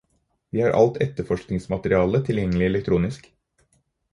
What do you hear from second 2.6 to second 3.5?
elektronisk.